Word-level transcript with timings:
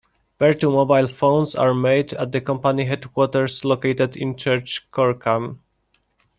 Vertu 0.39 0.71
mobile 0.73 1.05
phones 1.07 1.53
are 1.55 1.75
made 1.75 2.11
at 2.13 2.31
the 2.31 2.41
company 2.41 2.85
headquarters, 2.85 3.63
located 3.63 4.17
in 4.17 4.35
Church 4.35 4.89
Crookham. 4.89 5.59